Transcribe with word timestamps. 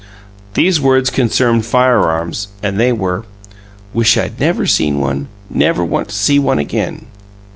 These 0.55 0.81
words 0.81 1.11
concerned 1.11 1.63
firearms, 1.63 2.47
and 2.63 2.79
they 2.79 2.91
were: 2.91 3.23
"Wish 3.93 4.17
I'd 4.17 4.39
never 4.39 4.65
seen 4.65 4.99
one! 4.99 5.27
Never 5.47 5.85
want 5.85 6.07
to 6.09 6.15
see 6.15 6.39
one 6.39 6.57
again!" 6.57 7.05